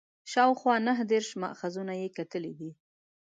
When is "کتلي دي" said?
2.17-2.71